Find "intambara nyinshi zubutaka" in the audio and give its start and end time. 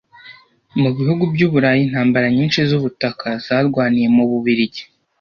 1.85-3.27